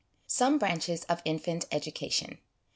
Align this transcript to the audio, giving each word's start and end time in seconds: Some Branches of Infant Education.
Some 0.25 0.57
Branches 0.57 1.03
of 1.03 1.21
Infant 1.25 1.65
Education. 1.71 2.39